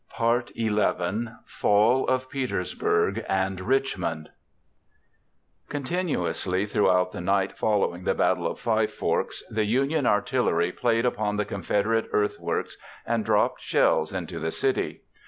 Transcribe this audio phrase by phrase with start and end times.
[0.17, 4.31] FALL OF PETERSBURG AND RICHMOND
[5.69, 11.37] Continuously throughout the night following the Battle of Five Forks, the Union artillery played upon
[11.37, 15.01] the Confederate earthworks and dropped shells into the city.